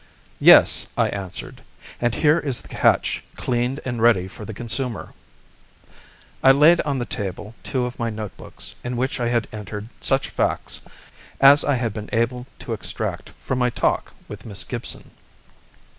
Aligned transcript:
"Yes," 0.39 0.87
I 0.97 1.09
answered, 1.09 1.61
"and 2.01 2.15
here 2.15 2.39
is 2.39 2.61
the 2.61 2.67
catch 2.67 3.23
cleaned 3.35 3.79
and 3.85 4.01
ready 4.01 4.27
for 4.27 4.45
the 4.45 4.51
consumer." 4.51 5.13
I 6.43 6.51
laid 6.51 6.81
on 6.81 6.97
the 6.97 7.05
table 7.05 7.53
two 7.61 7.85
of 7.85 7.99
my 7.99 8.09
notebooks 8.09 8.73
in 8.83 8.97
which 8.97 9.19
I 9.19 9.27
had 9.27 9.47
entered 9.53 9.89
such 9.99 10.29
facts 10.29 10.81
as 11.39 11.63
I 11.63 11.75
had 11.75 11.93
been 11.93 12.09
able 12.11 12.47
to 12.65 12.73
extract 12.73 13.29
from 13.45 13.59
my 13.59 13.69
talk 13.69 14.15
with 14.27 14.43
Miss 14.43 14.63
Gibson. 14.63 15.11